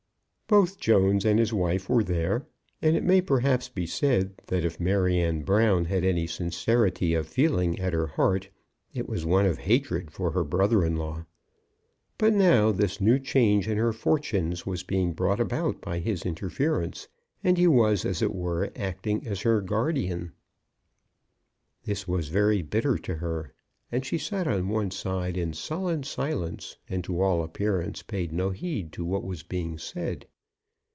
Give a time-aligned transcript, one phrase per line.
[0.47, 2.45] Both Jones and his wife were there;
[2.81, 7.79] and it may perhaps be said, that if Maryanne Brown had any sincerity of feeling
[7.79, 8.49] at her heart,
[8.93, 11.25] it was one of hatred for her brother in law.
[12.17, 17.07] But now, this new change in her fortunes was being brought about by his interference,
[17.41, 20.33] and he was, as it were, acting as her guardian.
[21.85, 23.53] This was very bitter to her,
[23.89, 28.49] and she sat on one side in sullen silence, and to all appearance paid no
[28.49, 30.25] heed to what was being said.